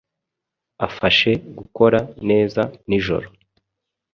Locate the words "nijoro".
2.87-3.27